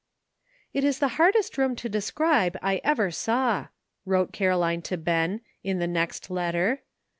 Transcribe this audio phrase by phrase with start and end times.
[0.73, 3.67] "It is the hardest room to describe I ever saw,'*
[4.03, 6.81] wrote Caroline to Ben, in the next letter.